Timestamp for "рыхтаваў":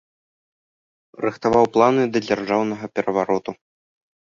1.25-1.65